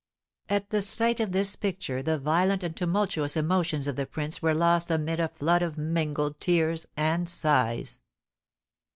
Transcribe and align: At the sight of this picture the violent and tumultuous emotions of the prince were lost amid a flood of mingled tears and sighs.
At 0.49 0.71
the 0.71 0.81
sight 0.81 1.19
of 1.19 1.31
this 1.31 1.55
picture 1.55 2.01
the 2.01 2.17
violent 2.17 2.63
and 2.63 2.75
tumultuous 2.75 3.37
emotions 3.37 3.87
of 3.87 3.97
the 3.97 4.07
prince 4.07 4.41
were 4.41 4.55
lost 4.55 4.89
amid 4.89 5.19
a 5.19 5.27
flood 5.27 5.61
of 5.61 5.77
mingled 5.77 6.39
tears 6.39 6.87
and 6.97 7.29
sighs. 7.29 8.01